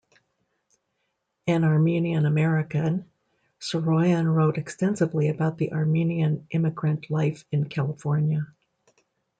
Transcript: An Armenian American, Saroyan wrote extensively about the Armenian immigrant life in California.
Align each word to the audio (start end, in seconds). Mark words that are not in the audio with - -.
An 1.45 1.63
Armenian 1.63 2.25
American, 2.25 3.05
Saroyan 3.59 4.33
wrote 4.33 4.57
extensively 4.57 5.29
about 5.29 5.59
the 5.59 5.73
Armenian 5.73 6.47
immigrant 6.49 7.11
life 7.11 7.45
in 7.51 7.69
California. 7.69 8.47